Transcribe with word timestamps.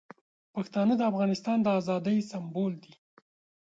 پښتانه 0.55 0.93
د 0.97 1.01
افغانستان 1.11 1.57
د 1.63 1.67
ازادۍ 1.79 2.17
سمبول 2.31 2.73
دي. 2.83 2.93